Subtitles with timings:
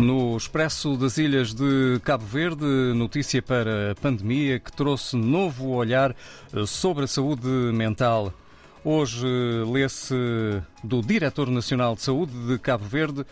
[0.00, 6.16] No Expresso das Ilhas de Cabo Verde, notícia para a pandemia que trouxe novo olhar
[6.54, 8.32] eh, sobre a saúde mental.
[8.82, 10.14] Hoje eh, lê-se
[10.82, 13.26] do Diretor Nacional de Saúde de Cabo Verde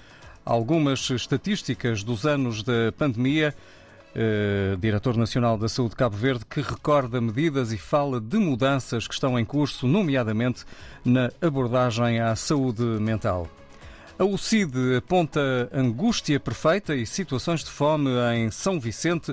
[0.45, 3.55] algumas estatísticas dos anos da pandemia.
[4.15, 9.07] Uh, Diretor Nacional da Saúde de Cabo Verde, que recorda medidas e fala de mudanças
[9.07, 10.65] que estão em curso, nomeadamente
[11.05, 13.49] na abordagem à saúde mental.
[14.19, 19.33] A UCID aponta angústia perfeita e situações de fome em São Vicente.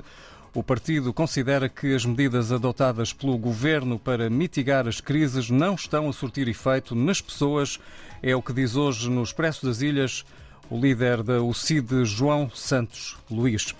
[0.54, 6.08] O partido considera que as medidas adotadas pelo governo para mitigar as crises não estão
[6.08, 7.80] a surtir efeito nas pessoas.
[8.22, 10.24] É o que diz hoje no Expresso das Ilhas
[10.70, 13.74] o líder da UCID, João Santos Luís.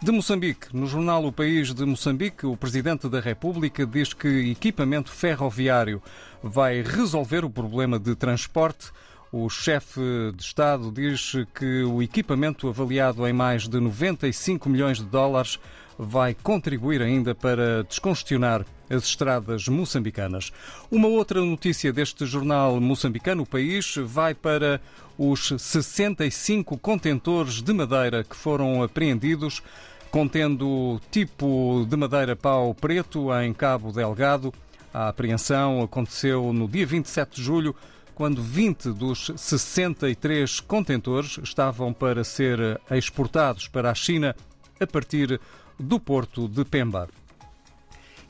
[0.00, 5.10] De Moçambique, no jornal O País de Moçambique, o Presidente da República diz que equipamento
[5.10, 6.00] ferroviário
[6.40, 8.92] vai resolver o problema de transporte
[9.32, 10.00] o chefe
[10.34, 15.58] de Estado diz que o equipamento avaliado em mais de 95 milhões de dólares
[15.98, 20.52] vai contribuir ainda para descongestionar as estradas moçambicanas.
[20.90, 24.80] Uma outra notícia deste jornal moçambicano, o país, vai para
[25.18, 29.62] os 65 contentores de madeira que foram apreendidos,
[30.10, 34.52] contendo tipo de madeira pau preto em Cabo Delgado.
[34.94, 37.74] A apreensão aconteceu no dia 27 de julho
[38.16, 44.34] quando 20 dos 63 contentores estavam para ser exportados para a China
[44.80, 45.38] a partir
[45.78, 47.10] do porto de Pemba.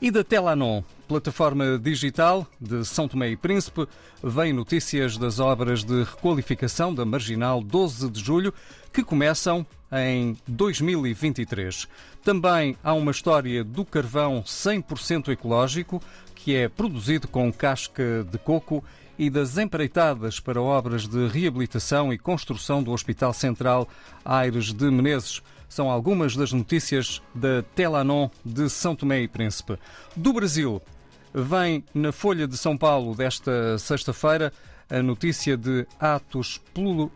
[0.01, 3.87] E da Telanon, plataforma digital de São Tomé e Príncipe,
[4.21, 8.53] vêm notícias das obras de requalificação da Marginal 12 de Julho,
[8.91, 11.87] que começam em 2023.
[12.25, 16.03] Também há uma história do carvão 100% ecológico,
[16.35, 18.83] que é produzido com casca de coco
[19.17, 23.87] e das empreitadas para obras de reabilitação e construção do Hospital Central
[24.23, 25.41] Aires de Menezes.
[25.67, 29.77] São algumas das notícias da Telanon de São Tomé e Príncipe.
[30.15, 30.81] Do Brasil,
[31.33, 34.53] vem na Folha de São Paulo desta sexta-feira
[34.89, 36.61] a notícia de atos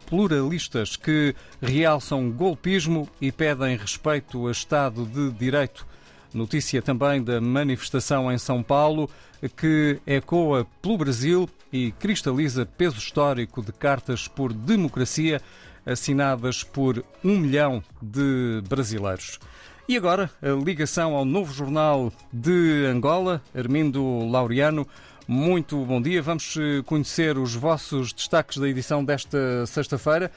[0.06, 5.88] pluralistas que realçam golpismo e pedem respeito a Estado de Direito.
[6.34, 9.10] Notícia também da manifestação em São Paulo
[9.58, 15.42] que ecoa pelo Brasil e cristaliza peso histórico de cartas por democracia
[15.86, 19.40] assinadas por um milhão de brasileiros.
[19.90, 24.88] E agora, a ligação ao novo jornal de Angola, Armindo Laureano.
[25.28, 26.22] Muito bom dia.
[26.22, 30.32] Vamos eh, conhecer os vossos destaques da edição desta sexta-feira,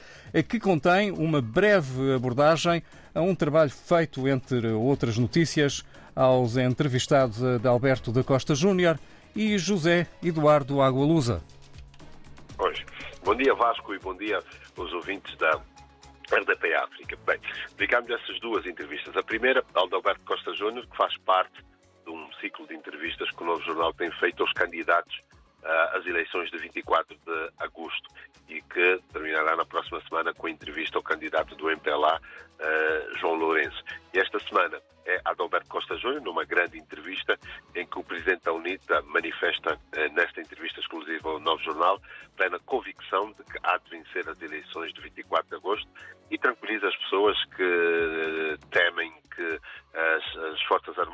[0.47, 2.81] que contém uma breve abordagem
[3.13, 5.83] a um trabalho feito, entre outras notícias,
[6.15, 8.97] aos entrevistados de Alberto da Costa Júnior
[9.35, 11.41] e José Eduardo Agualusa.
[13.25, 14.39] Bom dia Vasco e bom dia
[14.77, 15.59] aos ouvintes da
[16.31, 17.17] RDP África.
[17.25, 17.39] Bem,
[17.75, 19.17] dedicámos essas duas entrevistas.
[19.17, 21.65] A primeira, ao de Alberto Costa Júnior, que faz parte
[22.05, 25.15] de um ciclo de entrevistas que o Novo Jornal tem feito aos candidatos
[25.63, 28.07] uh, às eleições de 24 de agosto
[28.47, 32.21] e que terminará na próxima semana com a entrevista ao candidato do MPLA,
[32.59, 33.83] ah, João Lourenço.
[34.13, 37.37] E esta semana é Adalberto Costa Júnior, numa grande entrevista
[37.75, 42.01] em que o Presidente da UNITA manifesta, eh, nesta entrevista exclusiva ao Novo Jornal,
[42.35, 45.87] plena convicção de que há de vencer as eleições de 24 de agosto
[46.31, 49.54] e tranquiliza as pessoas que eh, temem que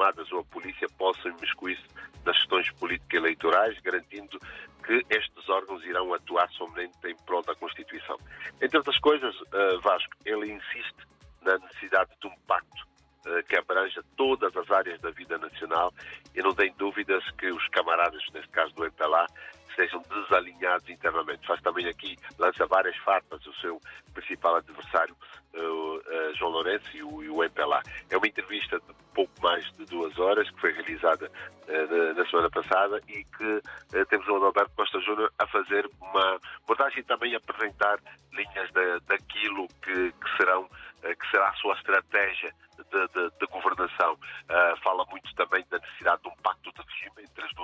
[0.01, 1.84] Armadas ou a Polícia possam imiscuir-se
[2.25, 4.39] nas questões político-eleitorais, garantindo
[4.84, 8.17] que estes órgãos irão atuar somente em prol da Constituição.
[8.62, 11.07] Entre outras coisas, eh, Vasco, ele insiste
[11.41, 12.88] na necessidade de um pacto
[13.28, 15.94] eh, que abranja todas as áreas da vida nacional
[16.35, 19.28] e não tem dúvidas que os camaradas, neste caso do MPLA,
[19.76, 21.46] sejam desalinhados internamente.
[21.46, 23.80] Faz também aqui, lança várias farpas o seu
[24.14, 25.16] principal adversário,
[25.54, 27.81] uh, João Lourenço e o, MPLA.
[28.10, 31.30] É uma entrevista de pouco mais de duas horas, que foi realizada
[31.68, 33.62] uh, na, semana passada e que
[34.10, 38.00] temos o Adalberto Costa Júnior a fazer uma abordagem também apresentar
[38.31, 38.72] linhas
[39.07, 40.68] daquilo que, que serão
[41.01, 42.54] que será a sua estratégia
[42.90, 44.13] de, de, de governação.
[44.13, 47.61] Uh, fala muito também da necessidade de um pacto de regime entre as duas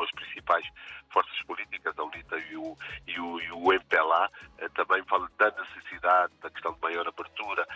[0.47, 0.65] principais
[1.09, 4.29] forças políticas, a UNITA e o, e o, e o MPLA.
[4.61, 7.66] Uh, também fala da necessidade da questão de maior abertura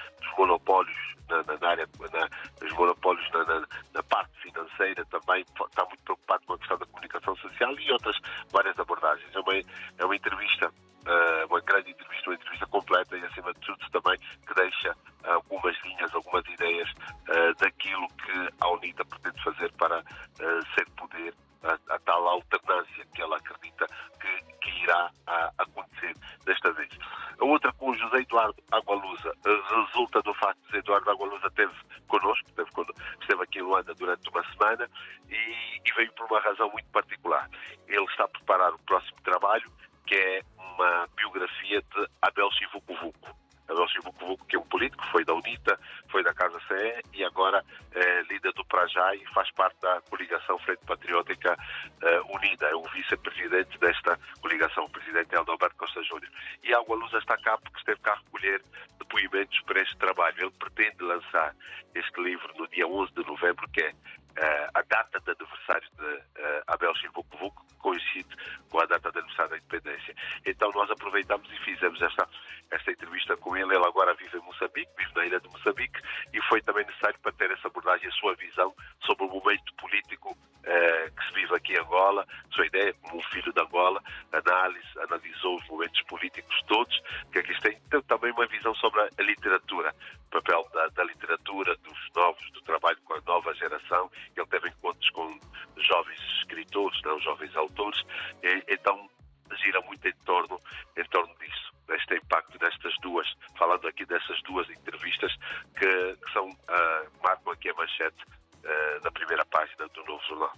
[40.81, 43.37] uma biografia de Abel Chivucovuco.
[43.69, 45.79] Abel Chivucovuco, que é um político, foi da UNITA,
[46.09, 47.63] foi da Casa CE e agora
[47.93, 52.65] é líder do Prajá e faz parte da coligação Frente Patriótica uh, Unida.
[52.65, 56.31] É o vice-presidente desta coligação, o presidente Alberto Costa Júnior.
[56.63, 58.61] E Água Luz está cá porque esteve cá a recolher
[58.97, 60.35] depoimentos para este trabalho.
[60.39, 61.55] Ele pretende lançar
[61.93, 66.30] este livro no dia 11 de novembro, que é uh, a data de aniversário de
[66.71, 68.35] Abel Chivucovuco, que coincide
[68.69, 70.15] com a data de aniversário da independência.
[70.45, 72.27] Então nós aproveitamos e fizemos esta,
[72.71, 73.75] esta entrevista com ele.
[73.75, 75.99] Ele agora vive em Moçambique, vive na ilha de Moçambique,
[76.33, 78.73] e foi também necessário para ter essa abordagem, a sua visão
[79.05, 83.23] sobre o momento político uh, que se vive aqui em Angola, sua ideia como um
[83.23, 84.01] filho de Angola,
[84.31, 87.01] análise, analisou os momentos políticos todos,
[87.31, 89.93] que aqui tem também uma visão sobre a literatura,
[90.27, 94.09] o papel da, da literatura, dos novos, do trabalho com a nova geração.
[94.35, 95.39] Ele teve encontros com
[95.77, 98.01] jovens escritores, não jovens autores,
[98.43, 99.09] e, então
[99.57, 100.59] gira muito em torno,
[100.95, 105.33] em torno disso, deste impacto destas duas, falando aqui dessas duas entrevistas
[105.77, 110.53] que, que são, uh, marcam aqui a manchete uh, na primeira página do novo jornal.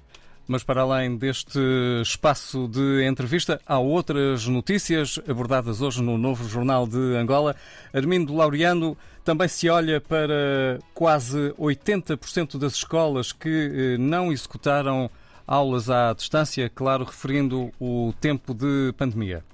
[0.45, 1.57] Mas para além deste
[2.01, 7.55] espaço de entrevista, há outras notícias abordadas hoje no novo Jornal de Angola.
[7.93, 15.09] Armindo Laureano também se olha para quase 80% das escolas que eh, não executaram
[15.47, 19.45] aulas à distância, claro, referindo o tempo de pandemia.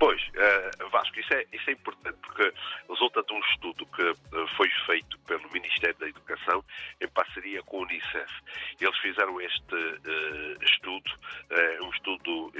[0.00, 2.50] Pois, uh, Vasco, isso é, isso é importante porque
[2.88, 6.64] resulta de um estudo que uh, foi feito pelo Ministério da Educação
[7.02, 8.32] em parceria com o Unicef.
[8.80, 11.10] Eles fizeram este uh, estudo,
[11.82, 12.50] um estudo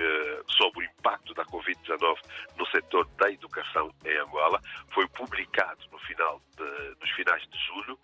[0.48, 2.18] sobre o impacto da Covid-19
[2.58, 4.60] no setor da educação em Angola.
[4.90, 7.98] Foi publicado no final de, nos finais de julho,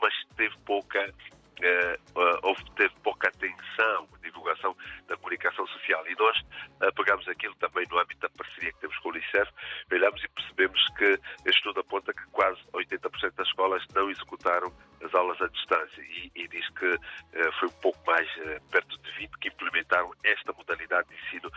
[0.00, 1.14] mas teve pouca
[1.60, 4.76] uh, houve teve pouca atenção, divulgação
[5.06, 6.06] da comunicação social.
[6.08, 9.50] E nós uh, pegamos aquilo também no âmbito da parceria que temos com o Unicef,
[9.90, 11.04] olhamos e percebemos que
[11.44, 14.72] este estudo aponta que quase 80% das escolas não executaram
[15.04, 18.28] as aulas à distância e, e diz que uh, foi um pouco mais
[18.70, 21.50] perto de 20 que implementaram esta modalidade de ensino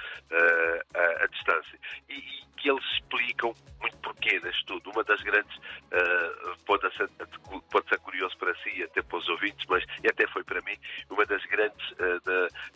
[0.93, 1.79] à, à, distância.
[2.09, 4.91] E, e, que eles explicam muito porquê neste estudo.
[4.91, 5.57] Uma das grandes,
[6.65, 7.09] pode ser,
[7.71, 10.77] pode ser curioso para si, até para os ouvintes, mas e até foi para mim
[11.09, 12.19] uma das grandes, uh,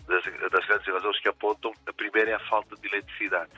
[0.07, 1.73] das, das grandes razões que apontam.
[1.85, 3.51] A primeira é a falta de eletricidade.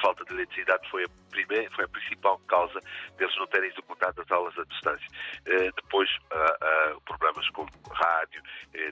[0.00, 2.80] Falta de eletricidade foi a, primeira, foi a principal causa
[3.16, 5.06] deles não terem executado as aulas à distância.
[5.46, 8.42] Uh, depois, uh, problemas com rádio,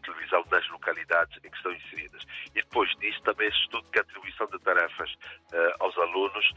[0.02, 2.22] televisão nas localidades em que estão inseridas.
[2.55, 5.14] E depois disso, também estudo que a atribuição de tarefas
[5.81, 6.52] aos alunos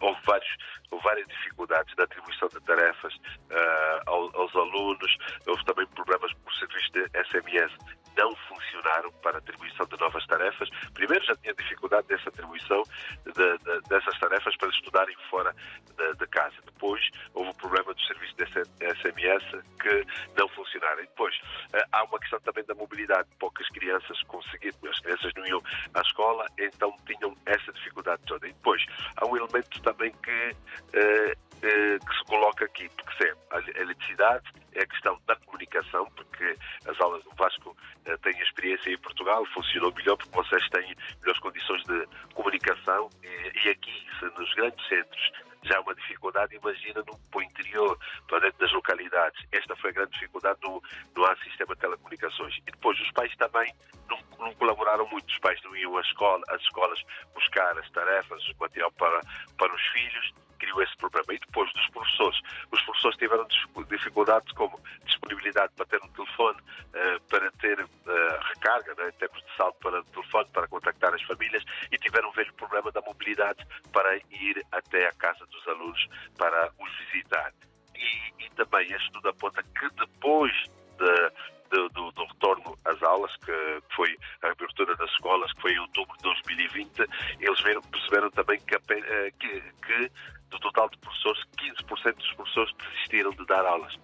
[0.00, 0.56] houve, vários,
[0.90, 5.16] houve várias dificuldades na atribuição de tarefas uh, aos, aos, alunos,
[5.46, 7.72] houve também problemas por serviços de SMS
[8.60, 10.68] funcionaram para a atribuição de novas tarefas.
[10.94, 12.82] Primeiro já tinha dificuldade nessa atribuição
[13.24, 15.54] de, de, dessas tarefas para estudarem fora
[15.96, 16.56] de, de, casa.
[16.64, 17.02] Depois
[17.34, 19.44] houve o problema do serviço de SMS
[19.80, 20.06] que
[20.38, 21.00] não funcionaram.
[21.00, 23.28] Depois uh, há uma questão também da mobilidade.
[23.38, 25.62] Poucas crianças conseguiram, as crianças não iam
[25.94, 28.48] à escola, então tinham essa dificuldade toda.
[28.48, 28.84] E depois
[29.16, 34.44] há um elemento também que, uh, uh, que se coloca aqui, porque é a eletricidade,
[34.74, 39.44] é a questão da comunicação, porque as aulas do Vasco uh, têm experiência em Portugal,
[39.54, 45.49] funcionou melhor porque vocês têm melhores condições de comunicação e, e aqui, nos grandes centros
[45.62, 47.98] já há uma dificuldade, imagina no, para o interior,
[48.28, 49.44] para dentro das localidades.
[49.52, 52.56] Esta foi a grande dificuldade, no há sistema de telecomunicações.
[52.66, 53.72] E depois os pais também
[54.08, 57.00] não, não colaboraram muito, os pais não iam às, escola, às escolas
[57.34, 59.20] buscar as tarefas, o material para,
[59.56, 61.34] para os filhos, criou esse problema.
[61.34, 62.40] E depois dos professores,
[62.70, 63.46] os professores tiveram
[63.88, 67.88] dificuldades como disponibilidade para ter um telefone, uh, para ter uh,
[68.54, 72.28] recarga, né, em termos de saldo para o telefone, para contactar as famílias, e tiveram
[72.28, 77.52] um velho problema da mobilidade para ir até a casa dos alunos para os visitar.
[77.94, 80.52] E, e também este estudo aponta que depois
[80.98, 81.30] de,
[81.70, 85.78] do, do, do, retorno às aulas, que foi a abertura das escolas, que foi em
[85.80, 87.06] outubro de 2020,
[87.40, 90.12] eles viram, perceberam também que, eh, que, que
[90.50, 93.96] do total de professores, 15% dos professores desistiram de dar aulas.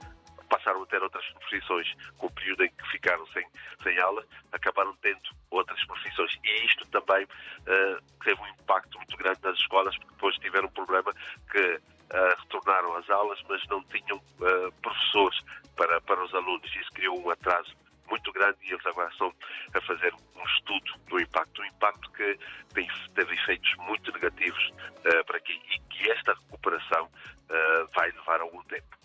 [0.48, 1.92] Passaram a ter outras profissões.
[2.18, 3.44] Com o período em que ficaram sem,
[3.82, 6.38] sem aula, acabaram tendo outras profissões.
[6.44, 10.72] E isto também uh, teve um impacto muito grande nas escolas, porque depois tiveram um
[10.72, 11.12] problema
[11.50, 15.40] que uh, retornaram às aulas, mas não tinham uh, professores
[15.76, 16.74] para, para os alunos.
[16.76, 17.74] Isso criou um atraso
[18.08, 19.32] muito grande e eles agora estão
[19.74, 22.38] a fazer um estudo do impacto, um impacto que
[22.74, 24.72] tem, teve efeitos muito negativos
[25.04, 28.96] uh, para aqui e que esta recuperação uh, vai levar algum tempo.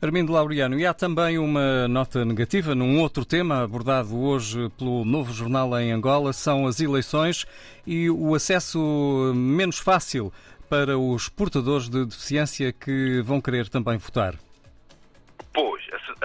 [0.00, 5.32] Armindo Laureano, e há também uma nota negativa num outro tema abordado hoje pelo Novo
[5.32, 7.46] Jornal em Angola, são as eleições
[7.86, 10.30] e o acesso menos fácil
[10.68, 14.34] para os portadores de deficiência que vão querer também votar.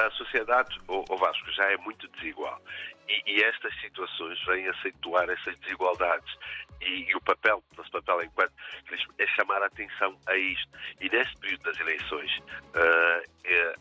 [0.07, 2.59] A, sociedade, o Vasco, já é muito desigual
[3.11, 6.33] e, e estas situações vêm acentuar essas desigualdades
[6.81, 8.53] e, e, o papel, nosso papel enquanto
[9.19, 10.69] é chamar a atenção a isto.
[10.99, 13.31] E neste período das eleições, uh,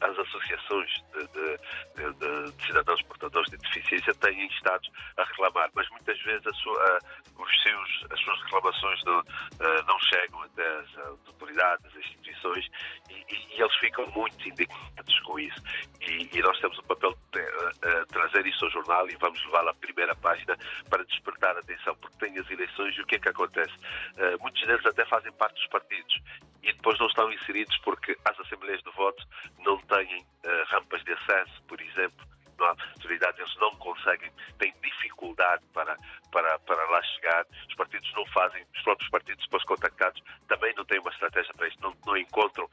[0.00, 5.88] as associações de, de, de, de, cidadãos portadores de deficiência têm estado a reclamar, mas
[5.90, 6.98] muitas vezes a sua,
[7.38, 12.66] os seus, as suas reclamações não, uh, não chegam até as autoridades, as instituições,
[13.08, 15.62] e, e eles ficam muito indignados com isso.
[16.02, 19.68] E, e nós temos o papel de uh, trazer isso ao jornal e vamos levá-lo
[19.68, 20.56] à primeira página
[20.88, 23.72] para despertar a atenção, porque tem as eleições e o que é que acontece?
[24.16, 26.20] Uh, muitos deles até fazem parte dos partidos
[26.62, 29.26] e depois não estão inseridos porque as assembleias de voto
[29.60, 32.26] não têm uh, rampas de acesso, por exemplo.
[32.60, 35.96] Não há autoridade, eles não conseguem, têm dificuldade para,
[36.30, 37.46] para, para lá chegar.
[37.68, 41.68] Os partidos não fazem, os próprios partidos, depois contactados, também não têm uma estratégia para
[41.68, 42.68] isto, não, não encontram,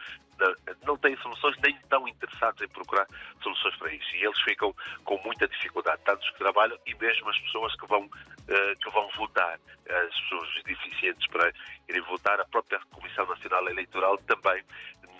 [0.84, 3.08] não, têm soluções, nem estão interessados em procurar
[3.42, 4.16] soluções para isso.
[4.16, 4.76] E eles ficam
[5.06, 8.90] com muita dificuldade, tanto os que trabalham e mesmo as pessoas que vão, uh, que
[8.92, 9.58] vão votar,
[9.90, 11.52] as pessoas deficientes para
[11.88, 14.64] irem votar, a própria Comissão Nacional Eleitoral também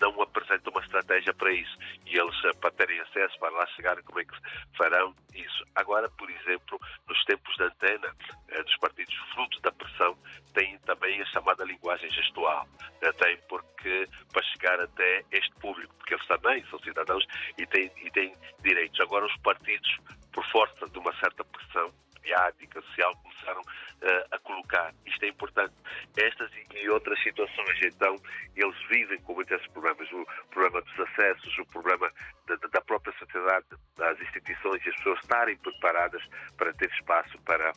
[0.00, 1.76] não apresenta uma estratégia para isso.
[2.06, 4.34] E eles, eh, para terem acesso, para lá chegar, como é que
[4.76, 5.64] farão isso?
[5.74, 8.14] Agora, por exemplo, nos tempos de antena
[8.48, 10.16] eh, dos partidos, fruto da pressão,
[10.54, 12.66] têm também a chamada linguagem gestual.
[13.02, 17.24] Eh, tem porque, para chegar até este público, porque eles também são cidadãos
[17.58, 19.00] e têm, e têm direitos.
[19.00, 19.98] Agora, os partidos,
[20.32, 21.92] por força de uma certa pressão,
[22.28, 24.94] mediática, social, começaram uh, a colocar.
[25.06, 25.74] Isto é importante.
[26.16, 28.16] Estas e outras situações, então,
[28.54, 30.10] eles vivem com muitos esses problemas.
[30.12, 32.10] O problema dos acessos, o problema
[32.46, 33.66] da, da própria sociedade,
[33.96, 36.22] das instituições e as pessoas estarem preparadas
[36.56, 37.72] para ter espaço para,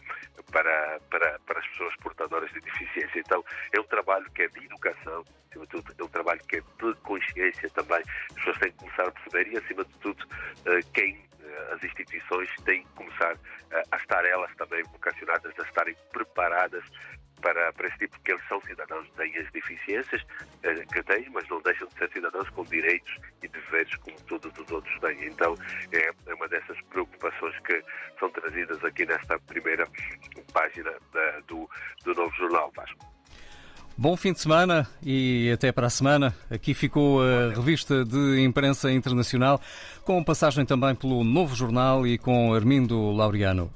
[0.52, 3.20] para, para, para as pessoas portadoras de deficiência.
[3.20, 3.44] Então,
[3.74, 6.62] é um trabalho que é de educação, acima de tudo, é um trabalho que é
[6.62, 8.04] de consciência também.
[8.30, 11.32] As pessoas têm que começar a perceber e, acima de tudo, uh, quem
[11.72, 13.38] as instituições têm que começar
[13.92, 16.84] a estar elas também vocacionadas, a estarem preparadas
[17.42, 20.22] para, para esse tipo, porque eles são cidadãos, têm as deficiências
[20.64, 24.58] eh, que têm, mas não deixam de ser cidadãos com direitos e deveres como todos
[24.58, 25.26] os outros têm.
[25.26, 25.56] Então,
[25.92, 27.84] é, é uma dessas preocupações que
[28.20, 29.88] são trazidas aqui nesta primeira
[30.54, 31.70] página da, do,
[32.04, 33.11] do novo jornal Vasco.
[33.98, 36.34] Bom fim de semana e até para a semana.
[36.50, 39.62] Aqui ficou a revista de imprensa internacional,
[40.04, 43.72] com passagem também pelo Novo Jornal e com Armindo Laureano.